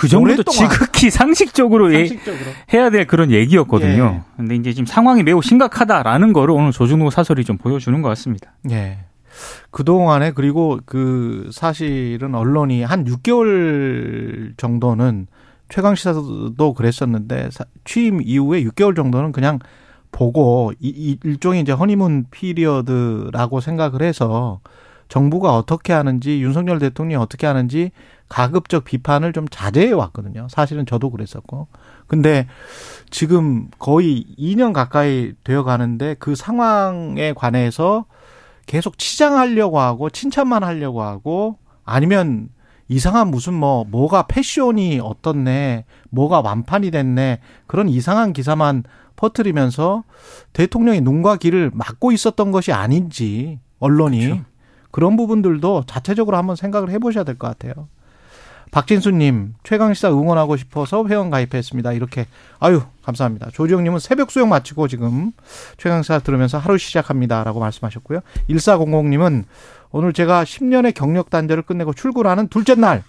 그 0.00 0.08
정도도. 0.08 0.50
지극히 0.50 1.10
상식적으로 1.10 1.92
예- 1.94 2.06
상식적으로. 2.06 2.50
해야 2.72 2.90
될 2.90 3.06
그런 3.06 3.30
얘기였거든요. 3.30 4.22
예. 4.24 4.32
근데 4.36 4.56
이제 4.56 4.72
지금 4.72 4.86
상황이 4.86 5.22
매우 5.22 5.42
심각하다라는 5.42 6.32
거를 6.32 6.54
오늘 6.54 6.72
조중동 6.72 7.10
사설이 7.10 7.44
좀 7.44 7.58
보여주는 7.58 8.00
것 8.00 8.08
같습니다. 8.10 8.52
예. 8.70 8.98
그동안에 9.70 10.32
그리고 10.32 10.80
그 10.86 11.48
사실은 11.52 12.34
언론이 12.34 12.82
한 12.82 13.04
6개월 13.04 14.56
정도는 14.56 15.26
최강 15.68 15.94
시사도 15.94 16.74
그랬었는데 16.74 17.50
사- 17.52 17.64
취임 17.84 18.20
이후에 18.22 18.64
6개월 18.64 18.96
정도는 18.96 19.32
그냥 19.32 19.58
보고 20.12 20.72
이 20.80 21.16
일종의 21.22 21.60
이제 21.62 21.72
허니문 21.72 22.26
피리어드라고 22.30 23.60
생각을 23.60 24.02
해서 24.02 24.60
정부가 25.08 25.56
어떻게 25.56 25.92
하는지 25.92 26.40
윤석열 26.42 26.78
대통령이 26.78 27.22
어떻게 27.22 27.46
하는지 27.46 27.90
가급적 28.30 28.84
비판을 28.84 29.34
좀 29.34 29.46
자제해 29.50 29.92
왔거든요. 29.92 30.46
사실은 30.48 30.86
저도 30.86 31.10
그랬었고. 31.10 31.66
근데 32.06 32.46
지금 33.10 33.68
거의 33.78 34.24
2년 34.38 34.72
가까이 34.72 35.34
되어 35.44 35.64
가는데 35.64 36.14
그 36.18 36.34
상황에 36.36 37.34
관해서 37.34 38.06
계속 38.66 38.98
치장하려고 38.98 39.80
하고 39.80 40.08
칭찬만 40.10 40.62
하려고 40.62 41.02
하고 41.02 41.58
아니면 41.84 42.48
이상한 42.88 43.28
무슨 43.28 43.52
뭐 43.54 43.84
뭐가 43.84 44.26
패션이 44.28 45.00
어떻네 45.02 45.84
뭐가 46.10 46.40
완판이 46.40 46.92
됐네 46.92 47.40
그런 47.66 47.88
이상한 47.88 48.32
기사만 48.32 48.84
퍼뜨리면서 49.16 50.04
대통령이 50.52 51.00
눈과 51.00 51.36
귀를 51.36 51.70
막고 51.74 52.12
있었던 52.12 52.52
것이 52.52 52.72
아닌지 52.72 53.58
언론이 53.80 54.24
그렇죠. 54.24 54.44
그런 54.92 55.16
부분들도 55.16 55.84
자체적으로 55.86 56.36
한번 56.36 56.54
생각을 56.54 56.90
해보셔야 56.90 57.24
될 57.24 57.36
것 57.36 57.48
같아요. 57.48 57.88
박진수님 58.70 59.54
최강시사 59.62 60.10
응원하고 60.10 60.56
싶어서 60.56 61.06
회원 61.06 61.30
가입했습니다. 61.30 61.92
이렇게 61.92 62.26
아유 62.58 62.82
감사합니다. 63.02 63.50
조지영님은 63.52 63.98
새벽 63.98 64.30
수영 64.30 64.48
마치고 64.48 64.88
지금 64.88 65.32
최강시사 65.76 66.20
들으면서 66.20 66.58
하루 66.58 66.78
시작합니다라고 66.78 67.60
말씀하셨고요. 67.60 68.20
1400님은 68.48 69.44
오늘 69.90 70.12
제가 70.12 70.44
10년의 70.44 70.94
경력 70.94 71.30
단절을 71.30 71.64
끝내고 71.64 71.92
출근하는 71.92 72.48
둘째 72.48 72.74
날. 72.74 73.02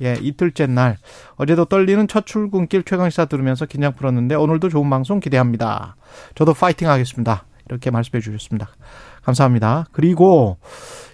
예, 0.00 0.16
이틀째 0.20 0.66
날. 0.66 0.96
어제도 1.34 1.64
떨리는 1.64 2.06
첫 2.06 2.24
출근길 2.24 2.84
최강시사 2.84 3.24
들으면서 3.24 3.66
긴장 3.66 3.94
풀었는데 3.94 4.36
오늘도 4.36 4.68
좋은 4.68 4.88
방송 4.88 5.18
기대합니다. 5.18 5.96
저도 6.36 6.54
파이팅 6.54 6.88
하겠습니다. 6.88 7.44
이렇게 7.68 7.90
말씀해 7.90 8.20
주셨습니다. 8.20 8.68
감사합니다. 9.28 9.86
그리고 9.92 10.56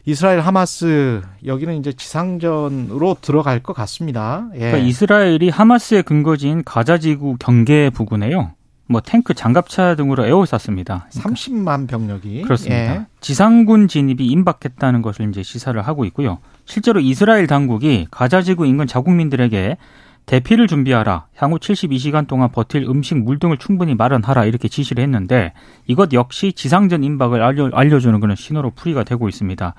이스라엘 0.04 0.40
하마스 0.40 1.22
여기는 1.44 1.76
이제 1.76 1.92
지상전으로 1.92 3.16
들어갈 3.20 3.60
것 3.60 3.72
같습니다. 3.72 4.46
예. 4.54 4.58
그러니까 4.58 4.78
이스라엘이 4.78 5.48
하마스의 5.48 6.02
근거지인 6.04 6.62
가자지구 6.64 7.36
경계 7.38 7.90
부근에요. 7.90 8.52
뭐 8.86 9.00
탱크, 9.00 9.32
장갑차 9.34 9.96
등으로 9.96 10.26
에워쌌습니다. 10.26 11.08
30만 11.10 11.88
병력이 11.88 12.42
그렇습니다. 12.42 12.94
예. 12.94 13.06
지상군 13.20 13.88
진입이 13.88 14.26
임박했다는 14.26 15.02
것을 15.02 15.28
이제 15.30 15.42
시사를 15.42 15.80
하고 15.80 16.04
있고요. 16.04 16.38
실제로 16.66 17.00
이스라엘 17.00 17.46
당국이 17.46 18.06
가자지구 18.10 18.66
인근 18.66 18.86
자국민들에게 18.86 19.78
대피를 20.26 20.66
준비하라. 20.66 21.26
향후 21.36 21.58
72시간 21.58 22.26
동안 22.26 22.50
버틸 22.50 22.84
음식, 22.84 23.16
물 23.18 23.38
등을 23.38 23.58
충분히 23.58 23.94
마련하라. 23.94 24.46
이렇게 24.46 24.68
지시를 24.68 25.02
했는데 25.02 25.52
이것 25.86 26.12
역시 26.12 26.52
지상전 26.52 27.04
임박을 27.04 27.42
알려, 27.42 27.70
알려주는 27.72 28.18
그런 28.20 28.34
신호로 28.34 28.70
풀이가 28.70 29.04
되고 29.04 29.28
있습니다. 29.28 29.74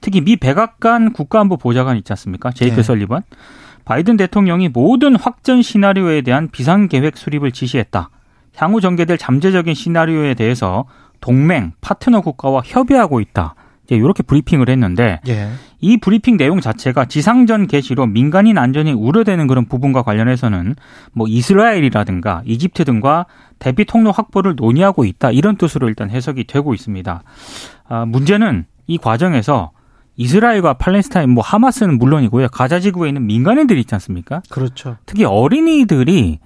특히 0.00 0.20
미 0.20 0.36
백악관 0.36 1.12
국가안보 1.12 1.56
보좌관 1.56 1.96
있지 1.96 2.12
않습니까? 2.12 2.50
제이크 2.50 2.76
네. 2.76 2.82
설리번. 2.82 3.22
바이든 3.86 4.16
대통령이 4.16 4.68
모든 4.68 5.16
확전 5.16 5.62
시나리오에 5.62 6.22
대한 6.22 6.48
비상계획 6.50 7.16
수립을 7.16 7.52
지시했다. 7.52 8.10
향후 8.56 8.80
전개될 8.80 9.16
잠재적인 9.16 9.74
시나리오에 9.74 10.34
대해서 10.34 10.86
동맹, 11.20 11.72
파트너 11.80 12.20
국가와 12.20 12.62
협의하고 12.64 13.20
있다. 13.20 13.54
이제 13.86 13.96
이렇게 13.96 14.22
브리핑을 14.22 14.68
했는데 14.68 15.20
예. 15.28 15.48
이 15.80 15.96
브리핑 15.96 16.36
내용 16.36 16.60
자체가 16.60 17.04
지상전 17.04 17.66
개시로 17.66 18.06
민간인 18.06 18.58
안전이 18.58 18.92
우려되는 18.92 19.46
그런 19.46 19.66
부분과 19.66 20.02
관련해서는 20.02 20.74
뭐 21.12 21.28
이스라엘이라든가 21.28 22.42
이집트 22.44 22.84
등과 22.84 23.26
대비 23.58 23.84
통로 23.84 24.10
확보를 24.10 24.54
논의하고 24.56 25.04
있다 25.04 25.30
이런 25.30 25.56
뜻으로 25.56 25.88
일단 25.88 26.10
해석이 26.10 26.44
되고 26.44 26.74
있습니다. 26.74 27.22
아, 27.88 28.04
문제는 28.04 28.66
이 28.86 28.98
과정에서 28.98 29.70
이스라엘과 30.16 30.74
팔레스타인 30.74 31.30
뭐 31.30 31.44
하마스는 31.44 31.98
물론이고요 31.98 32.48
가자 32.48 32.80
지구에 32.80 33.08
있는 33.08 33.26
민간인들이 33.26 33.80
있지 33.80 33.94
않습니까? 33.94 34.42
그렇죠. 34.48 34.96
특히 35.06 35.24
어린이들이 35.24 36.40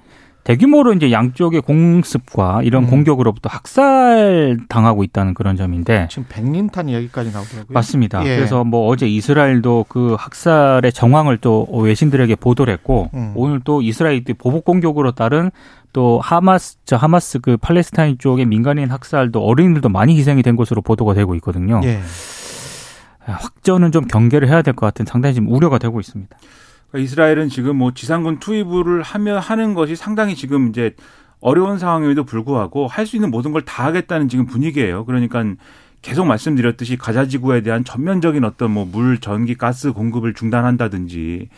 대규모로 0.50 0.95
이제 0.95 1.12
양쪽의 1.12 1.61
공습과 1.61 2.62
이런 2.64 2.85
음. 2.85 2.90
공격으로부터 2.90 3.49
학살 3.49 4.59
당하고 4.69 5.04
있다는 5.04 5.33
그런 5.35 5.57
점인데 5.57 6.09
지금 6.11 6.26
백린탄 6.28 6.88
이야기까지 6.88 7.30
나오더라고요. 7.33 7.73
맞습니다. 7.73 8.25
예. 8.26 8.35
그래서 8.35 8.64
뭐 8.64 8.88
어제 8.88 9.07
이스라엘도 9.07 9.87
그 9.88 10.16
학살의 10.19 10.92
정황을 10.92 11.38
또 11.38 11.69
외신들에게 11.71 12.35
보도를 12.35 12.73
했고 12.73 13.11
음. 13.14 13.33
오늘 13.37 13.61
또 13.62 13.80
이스라엘이 13.80 14.25
보복 14.38 14.64
공격으로 14.64 15.12
따른 15.12 15.52
또 15.92 16.19
하마스 16.21 16.78
저 16.85 16.97
하마스 16.97 17.38
그 17.38 17.57
팔레스타인 17.57 18.19
쪽의 18.19 18.47
민간인 18.47 18.90
학살도 18.90 19.40
어린이들도 19.45 19.88
많이 19.88 20.16
희생이 20.16 20.42
된 20.42 20.57
것으로 20.57 20.83
보도가 20.83 21.14
되고 21.14 21.37
있거든요. 21.37 21.80
예. 21.85 22.00
확전은 23.25 23.92
좀 23.92 24.04
경계를 24.07 24.49
해야 24.49 24.62
될 24.62 24.75
것 24.75 24.87
같은 24.87 25.07
상당히 25.07 25.35
지금 25.35 25.52
우려가 25.52 25.78
되고 25.78 26.00
있습니다. 26.00 26.37
그러니까 26.90 27.04
이스라엘은 27.04 27.49
지금 27.49 27.76
뭐 27.76 27.92
지상군 27.92 28.38
투입을 28.38 29.02
하며 29.02 29.38
하는 29.38 29.75
것이 29.75 29.97
상당히 29.97 30.35
지금 30.35 30.68
이제 30.68 30.94
어려운 31.40 31.78
상황임에도 31.78 32.25
불구하고 32.25 32.87
할 32.87 33.06
수 33.06 33.16
있는 33.16 33.30
모든 33.30 33.52
걸 33.52 33.62
다 33.64 33.87
하겠다는 33.87 34.28
지금 34.28 34.47
분위기예요. 34.47 35.04
그러니까 35.04 35.44
계속 36.02 36.25
말씀드렸듯이 36.26 36.97
가자 36.97 37.26
지구에 37.26 37.61
대한 37.62 37.85
전면적인 37.85 38.42
어떤 38.44 38.70
뭐 38.73 38.85
물, 38.90 39.18
전기, 39.18 39.54
가스 39.54 39.92
공급을 39.92 40.35
중단한다든지 40.35 41.49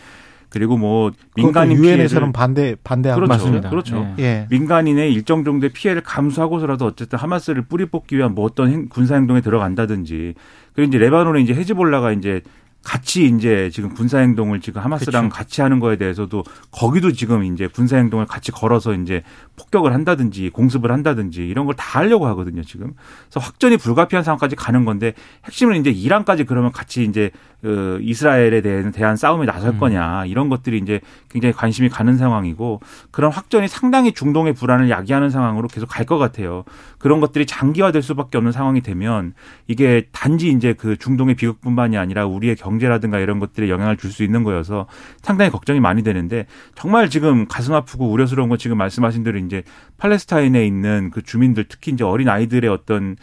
그리고 0.48 0.76
뭐 0.76 1.10
민간인 1.34 1.78
유엔에서는 1.78 2.32
반대 2.32 2.76
반대하고 2.84 3.20
그렇죠. 3.22 3.32
맞습니다. 3.44 3.70
그렇죠. 3.70 4.14
예. 4.18 4.22
예. 4.22 4.46
민간인의 4.50 5.12
일정 5.14 5.44
정도의 5.44 5.70
피해를 5.72 6.02
감수하고서라도 6.02 6.84
어쨌든 6.86 7.18
하마스를 7.18 7.62
뿌리 7.62 7.86
뽑기 7.86 8.16
위한 8.18 8.34
뭐 8.34 8.44
어떤 8.44 8.70
행- 8.70 8.88
군사 8.90 9.14
행동에 9.14 9.40
들어간다든지 9.40 10.34
그리고 10.74 10.88
이제 10.88 10.98
레바논에 10.98 11.40
이제 11.40 11.54
헤즈볼라가 11.54 12.12
이제 12.12 12.42
같이 12.82 13.26
이제 13.26 13.70
지금 13.72 13.94
군사 13.94 14.18
행동을 14.18 14.60
지금 14.60 14.82
하마스랑 14.82 15.28
그렇죠. 15.28 15.36
같이 15.36 15.60
하는 15.60 15.78
거에 15.78 15.96
대해서도 15.96 16.44
거기도 16.70 17.12
지금 17.12 17.44
이제 17.44 17.66
군사 17.68 17.96
행동을 17.96 18.26
같이 18.26 18.50
걸어서 18.52 18.92
이제 18.94 19.22
폭격을 19.56 19.92
한다든지 19.94 20.50
공습을 20.50 20.90
한다든지 20.90 21.46
이런 21.46 21.66
걸 21.66 21.74
다 21.76 21.98
하려고 22.00 22.26
하거든요, 22.28 22.62
지금. 22.62 22.94
그래서 23.30 23.40
확전이 23.40 23.76
불가피한 23.76 24.24
상황까지 24.24 24.56
가는 24.56 24.84
건데 24.84 25.14
핵심은 25.44 25.80
이제 25.80 25.90
이란까지 25.90 26.44
그러면 26.44 26.72
같이 26.72 27.04
이제 27.04 27.30
그 27.62 28.00
이스라엘에 28.02 28.60
대한 28.60 29.16
싸움에 29.16 29.46
나설 29.46 29.70
음. 29.70 29.78
거냐 29.78 30.26
이런 30.26 30.48
것들이 30.48 30.78
이제 30.78 31.00
굉장히 31.30 31.52
관심이 31.52 31.88
가는 31.88 32.16
상황이고 32.16 32.80
그런 33.10 33.30
확전이 33.32 33.68
상당히 33.68 34.12
중동의 34.12 34.52
불안을 34.54 34.90
야기하는 34.90 35.30
상황으로 35.30 35.68
계속 35.68 35.86
갈 35.86 36.02
것 36.02 36.18
같아요. 36.18 36.64
그런 36.98 37.20
것들이 37.20 37.46
장기화될 37.46 38.02
수밖에 38.02 38.36
없는 38.36 38.50
상황이 38.50 38.80
되면 38.80 39.34
이게 39.68 40.08
단지 40.10 40.50
이제 40.50 40.72
그 40.72 40.96
중동의 40.96 41.36
비극뿐만이 41.36 41.96
아니라 41.96 42.26
우리의 42.26 42.56
경제라든가 42.56 43.20
이런 43.20 43.38
것들에 43.38 43.68
영향을 43.68 43.96
줄 43.96 44.10
수 44.12 44.24
있는 44.24 44.42
거여서 44.42 44.86
상당히 45.22 45.50
걱정이 45.50 45.80
많이 45.80 46.02
되는데 46.02 46.46
정말 46.74 47.08
지금 47.08 47.46
가슴 47.46 47.72
아프고 47.74 48.10
우려스러운 48.10 48.48
건 48.48 48.58
지금 48.58 48.76
말씀하신 48.76 49.22
대로 49.22 49.38
이제 49.38 49.62
팔레스타인에 49.98 50.66
있는 50.66 51.10
그 51.10 51.22
주민들 51.22 51.64
특히 51.68 51.92
이제 51.92 52.02
어린 52.04 52.28
아이들의 52.28 52.68
어떤 52.68 53.16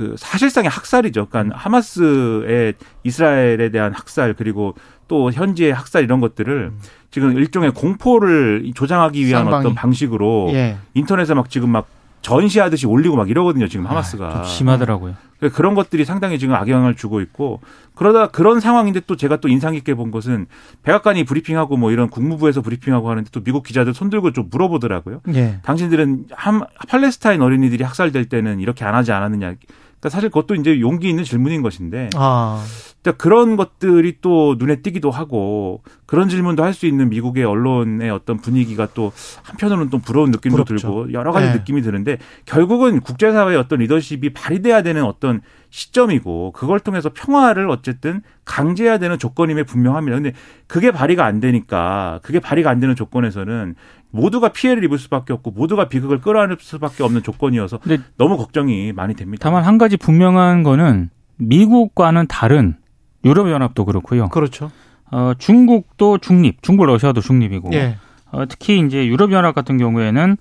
그 0.00 0.14
사실상의 0.16 0.70
학살이죠. 0.70 1.26
그러니까 1.26 1.58
하마스의 1.58 2.72
이스라엘에 3.04 3.68
대한 3.68 3.92
학살 3.92 4.32
그리고 4.32 4.74
또 5.08 5.30
현지의 5.30 5.74
학살 5.74 6.04
이런 6.04 6.22
것들을 6.22 6.72
지금 7.10 7.36
일종의 7.36 7.72
공포를 7.72 8.70
조장하기 8.74 9.26
위한 9.26 9.44
쌍방이. 9.44 9.60
어떤 9.60 9.74
방식으로 9.74 10.48
예. 10.54 10.78
인터넷에 10.94 11.34
막 11.34 11.50
지금 11.50 11.68
막 11.68 11.86
전시하듯이 12.22 12.86
올리고 12.86 13.16
막 13.16 13.28
이러거든요. 13.28 13.68
지금 13.68 13.86
하마스가. 13.86 14.28
아, 14.28 14.32
좀 14.36 14.44
심하더라고요. 14.44 15.16
그러니까 15.38 15.56
그런 15.56 15.74
것들이 15.74 16.06
상당히 16.06 16.38
지금 16.38 16.54
악영향을 16.54 16.94
주고 16.94 17.20
있고 17.20 17.60
그러다 17.94 18.28
그런 18.28 18.60
상황인데 18.60 19.00
또 19.06 19.16
제가 19.16 19.36
또 19.36 19.48
인상 19.48 19.74
깊게 19.74 19.92
본 19.94 20.10
것은 20.10 20.46
백악관이 20.82 21.24
브리핑하고 21.24 21.76
뭐 21.76 21.92
이런 21.92 22.08
국무부에서 22.08 22.62
브리핑하고 22.62 23.10
하는데 23.10 23.28
또 23.32 23.44
미국 23.44 23.64
기자들 23.64 23.92
손 23.92 24.08
들고 24.08 24.32
좀 24.32 24.48
물어보더라고요. 24.50 25.20
예. 25.34 25.58
당신들은 25.62 26.26
ham, 26.42 26.62
팔레스타인 26.88 27.42
어린이들이 27.42 27.84
학살될 27.84 28.30
때는 28.30 28.60
이렇게 28.60 28.86
안 28.86 28.94
하지 28.94 29.12
않았느냐. 29.12 29.56
그러니까 30.00 30.08
사실 30.08 30.30
그것도 30.30 30.54
이제 30.54 30.80
용기 30.80 31.08
있는 31.08 31.24
질문인 31.24 31.60
것인데 31.62 32.10
아. 32.14 32.64
그러니까 33.02 33.22
그런 33.22 33.56
것들이 33.56 34.16
또 34.20 34.56
눈에 34.58 34.76
띄기도 34.82 35.10
하고 35.10 35.82
그런 36.06 36.28
질문도 36.28 36.62
할 36.64 36.70
수 36.74 36.86
있는 36.86 37.08
미국의 37.10 37.44
언론의 37.44 38.10
어떤 38.10 38.38
분위기가 38.38 38.88
또 38.94 39.12
한편으로는 39.42 39.90
또 39.90 39.98
부러운 39.98 40.30
느낌도 40.30 40.64
부럽죠. 40.64 40.76
들고 40.76 41.12
여러 41.12 41.32
가지 41.32 41.48
네. 41.48 41.54
느낌이 41.54 41.82
드는데 41.82 42.18
결국은 42.46 43.00
국제사회의 43.00 43.58
어떤 43.58 43.80
리더십이 43.80 44.32
발휘돼야 44.32 44.82
되는 44.82 45.04
어떤 45.04 45.40
시점이고 45.70 46.52
그걸 46.52 46.80
통해서 46.80 47.10
평화를 47.12 47.68
어쨌든 47.70 48.22
강제해야 48.44 48.98
되는 48.98 49.18
조건임에 49.18 49.64
분명합니다. 49.64 50.16
근데 50.16 50.32
그게 50.66 50.90
발휘가 50.90 51.24
안 51.24 51.40
되니까 51.40 52.20
그게 52.22 52.40
발휘가 52.40 52.70
안 52.70 52.80
되는 52.80 52.94
조건에서는 52.94 53.74
모두가 54.10 54.48
피해를 54.48 54.84
입을 54.84 54.98
수밖에 54.98 55.32
없고 55.32 55.52
모두가 55.52 55.88
비극을 55.88 56.20
끌어안을 56.20 56.56
수밖에 56.60 57.02
없는 57.02 57.22
조건이어서 57.22 57.78
근데 57.78 58.02
너무 58.16 58.36
걱정이 58.36 58.92
많이 58.92 59.14
됩니다. 59.14 59.40
다만 59.42 59.64
한 59.64 59.78
가지 59.78 59.96
분명한 59.96 60.62
거는 60.62 61.10
미국과는 61.36 62.26
다른 62.28 62.76
유럽연합도 63.24 63.84
그렇고요. 63.84 64.28
그렇죠. 64.28 64.70
어, 65.10 65.32
중국도 65.38 66.18
중립, 66.18 66.62
중국 66.62 66.86
러시아도 66.86 67.20
중립이고 67.20 67.70
예. 67.72 67.96
어, 68.30 68.44
특히 68.48 68.78
이제 68.80 69.06
유럽연합 69.06 69.54
같은 69.54 69.78
경우에는 69.78 70.36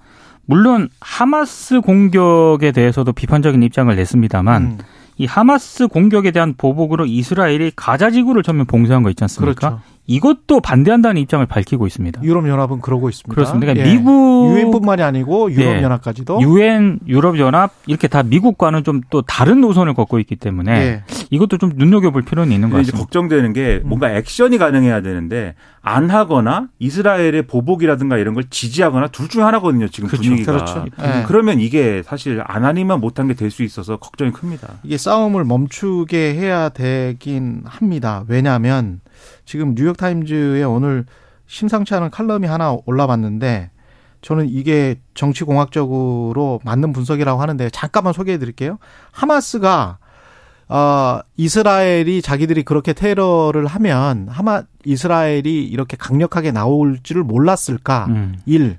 물론 0.46 0.90
하마스 1.00 1.82
공격에 1.82 2.72
대해서도 2.72 3.14
비판적인 3.14 3.62
입장을 3.62 3.96
냈습니다만 3.96 4.64
음, 4.64 4.78
이 5.18 5.26
하마스 5.26 5.88
공격에 5.88 6.32
대한 6.32 6.56
보복으로 6.58 7.06
이스라엘이 7.06 7.74
가자 7.76 8.10
지구를 8.10 8.42
전면 8.42 8.66
봉쇄한 8.66 9.04
거 9.04 9.10
있지 9.10 9.24
않습니까? 9.24 9.54
그렇죠. 9.54 9.82
이것도 10.10 10.60
반대한다는 10.62 11.22
입장을 11.22 11.46
밝히고 11.46 11.86
있습니다. 11.86 12.24
유럽 12.24 12.48
연합은 12.48 12.82
그러고 12.82 13.10
있습니다. 13.10 13.32
그렇습니다. 13.34 13.72
그러니까 13.74 13.88
예. 13.88 13.94
미국 13.96 14.52
유엔뿐만이 14.56 15.04
아니고 15.04 15.52
유럽 15.52 15.74
네. 15.76 15.84
연합까지도 15.84 16.42
유엔, 16.42 17.00
유럽연합 17.08 17.72
이렇게 17.86 18.08
다 18.08 18.24
미국과는 18.24 18.84
좀 18.84 19.02
또 19.10 19.22
다른 19.22 19.62
노선을 19.62 19.94
걷고 19.94 20.20
있기 20.20 20.36
때문에 20.36 20.72
예. 20.72 21.04
이것도 21.32 21.58
좀 21.58 21.72
눈여겨볼 21.76 22.24
필요는 22.24 22.52
있는 22.52 22.70
것 22.70 22.76
근데 22.78 22.82
이제 22.84 22.92
같습니다. 22.92 23.04
걱정되는 23.06 23.54
게 23.54 23.82
뭔가 23.84 24.12
액션이 24.12 24.58
가능해야 24.58 25.02
되는데 25.02 25.56
안 25.82 26.10
하거나 26.10 26.68
이스라엘의 26.80 27.44
보복이라든가 27.48 28.18
이런 28.18 28.34
걸 28.34 28.44
지지하거나 28.50 29.08
둘 29.08 29.30
중에 29.30 29.42
하나거든요. 29.44 29.88
지금 29.88 30.10
그렇죠. 30.10 30.24
분위기가. 30.24 30.52
그렇죠. 30.52 30.86
예. 31.02 31.24
그러면 31.28 31.60
이게 31.60 32.04
사실 32.04 32.44
안 32.46 32.66
하니만 32.66 33.00
못한 33.00 33.28
게 33.28 33.34
될 33.34 33.50
수 33.50 33.64
있어서 33.64 33.98
걱정이 33.98 34.32
큽니다. 34.32 34.74
이게 34.84 34.98
싸움을 34.98 35.44
멈추게 35.46 36.34
해야 36.36 36.70
되긴 36.70 37.62
합니다. 37.66 38.24
왜냐하면 38.28 39.00
지금 39.46 39.76
뉴욕타임즈에 39.76 40.64
오늘 40.64 41.06
심상치 41.48 41.94
않은 41.96 42.12
칼럼이 42.12 42.48
하나 42.48 42.78
올라왔는데 42.86 43.72
저는 44.22 44.48
이게 44.50 45.00
정치공학적으로 45.14 46.60
맞는 46.64 46.94
분석이라고 46.94 47.42
하는데 47.42 47.70
잠깐만 47.70 48.14
소개해 48.14 48.38
드릴게요. 48.38 48.78
하마스가 49.12 49.98
어, 50.68 51.20
이스라엘이 51.36 52.22
자기들이 52.22 52.64
그렇게 52.64 52.94
테러를 52.94 53.66
하면 53.66 54.28
하마 54.30 54.64
이스라엘이 54.86 55.66
이렇게 55.66 55.98
강력하게 55.98 56.52
나올 56.52 57.00
줄을 57.02 57.24
몰랐을까? 57.24 58.06
음. 58.10 58.40
일 58.46 58.78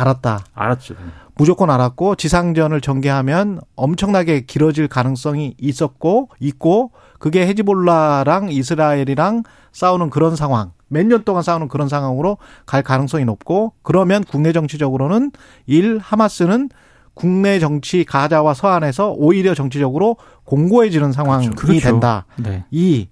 알았다. 0.00 0.44
알았죠. 0.54 0.94
무조건 1.36 1.70
알았고 1.70 2.16
지상전을 2.16 2.80
전개하면 2.80 3.60
엄청나게 3.76 4.42
길어질 4.46 4.88
가능성이 4.88 5.54
있었고 5.58 6.28
있고 6.40 6.92
그게 7.18 7.46
헤즈볼라랑 7.46 8.50
이스라엘이랑 8.50 9.42
싸우는 9.72 10.10
그런 10.10 10.36
상황 10.36 10.72
몇 10.88 11.04
년 11.06 11.24
동안 11.24 11.42
싸우는 11.42 11.68
그런 11.68 11.88
상황으로 11.88 12.38
갈 12.64 12.82
가능성이 12.82 13.24
높고 13.24 13.72
그러면 13.82 14.22
국내 14.24 14.52
정치적으로는 14.52 15.32
일 15.66 15.98
하마스는 16.00 16.68
국내 17.14 17.58
정치 17.58 18.04
가자와 18.04 18.54
서안에서 18.54 19.10
오히려 19.12 19.54
정치적으로 19.54 20.16
공고해지는 20.44 21.12
상황이 21.12 21.48
그렇죠. 21.50 21.80
된다. 21.80 22.26
네. 22.36 22.64
이 22.70 23.08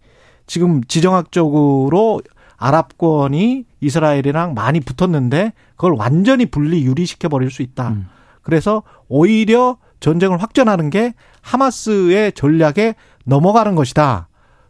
지금 0.47 0.85
지정학적으로 0.85 2.21
아랍권이 2.57 3.65
이스라엘이랑 3.81 4.55
많이 4.55 4.81
붙었는데 4.81 5.53
그걸 5.77 5.93
완전히 5.93 6.47
분리 6.47 6.85
유리시켜 6.85 7.29
버릴 7.29 7.51
수 7.51 7.63
있다. 7.63 7.89
음. 7.89 8.07
그래서 8.43 8.83
오히려 9.09 9.79
전쟁을 10.01 10.43
확전하는 10.43 10.91
게 10.91 11.15
하마스의 11.41 12.33
전략에 12.33 12.95
넘어가는 13.25 13.75
것이다. 13.75 14.29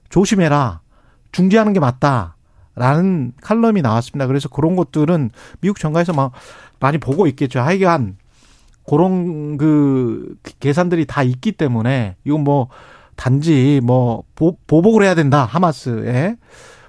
조심해라. 0.09 0.81
중지하는 1.33 1.73
게 1.73 1.81
맞다. 1.81 2.37
라는 2.77 3.33
칼럼이 3.41 3.83
나왔습니다. 3.83 4.27
그래서 4.27 4.49
그런 4.49 4.77
것들은 4.77 5.31
미국 5.61 5.79
정가에서 5.79 6.13
막 6.13 6.33
많이 6.81 6.99
보고 6.99 7.27
있겠죠. 7.27 7.61
하여간 7.61 8.17
그런 8.87 9.57
그 9.57 10.37
계산들이 10.61 11.07
다 11.07 11.23
있기 11.23 11.53
때문에 11.53 12.17
이건 12.25 12.43
뭐 12.43 12.69
단지 13.17 13.81
뭐 13.83 14.25
보, 14.35 14.57
보복을 14.67 15.05
해야 15.05 15.15
된다 15.15 15.45
하마스에 15.45 16.37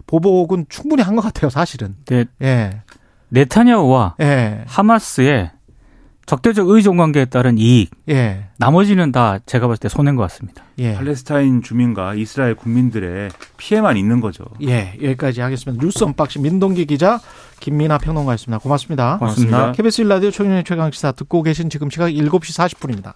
보복은 0.08 0.66
충분히 0.70 1.02
한 1.02 1.16
것 1.16 1.22
같아요 1.22 1.50
사실은. 1.50 1.96
네, 2.06 2.26
예. 2.42 2.82
네타냐후와 3.30 4.16
예. 4.22 4.64
하마스의 4.68 5.52
적대적 6.26 6.68
의존 6.70 6.98
관계에 6.98 7.26
따른 7.26 7.58
이익 7.60 7.92
예. 8.10 8.46
나머지는 8.58 9.12
다 9.12 9.38
제가 9.46 9.68
봤을 9.68 9.80
때 9.80 9.90
손해인 9.90 10.16
것 10.16 10.24
같습니다. 10.24 10.64
예. 10.80 10.96
팔레스타인 10.96 11.62
주민과 11.62 12.16
이스라엘 12.16 12.56
국민들의 12.56 13.30
피해만 13.58 13.96
있는 13.98 14.22
거죠. 14.22 14.44
예. 14.64 14.94
여기까지 15.02 15.42
하겠습니다. 15.42 15.84
뉴스 15.84 16.04
언박싱 16.04 16.42
민동기 16.42 16.86
기자 16.86 17.20
김민하 17.60 18.00
평론가였습니다. 18.00 18.58
고맙습니다. 18.60 19.18
고맙습니다. 19.20 19.72
KBS 19.74 20.02
일라디오 20.02 20.32
최경영의 20.32 20.64
최강 20.64 20.90
시사 20.92 21.12
듣고 21.12 21.44
계신 21.44 21.70
지금 21.70 21.90
시각 21.92 22.08
7시 22.10 22.30
40분입니다. 22.76 23.14